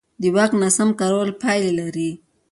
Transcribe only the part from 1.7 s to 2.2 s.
لري